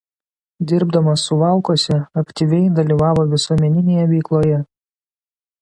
Dirbdamas 0.71 1.25
Suvalkuose 1.27 1.99
aktyviai 2.23 2.65
dalyvavo 2.81 3.29
visuomeninėje 3.37 4.11
veikloje. 4.15 4.63